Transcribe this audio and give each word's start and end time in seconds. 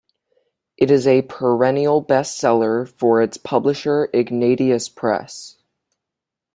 It 0.77 0.89
is 0.89 1.05
a 1.05 1.21
perennial 1.21 2.03
bestseller 2.03 2.89
for 2.89 3.21
its 3.21 3.37
publisher, 3.37 4.09
Ignatius 4.15 4.89
Press. 4.89 5.57